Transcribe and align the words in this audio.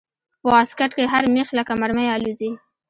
په 0.41 0.47
واسکټ 0.53 0.91
کښې 0.97 1.05
هر 1.13 1.23
مېخ 1.35 1.47
لکه 1.57 1.73
مرمۍ 1.81 2.07
الوزي. 2.15 2.51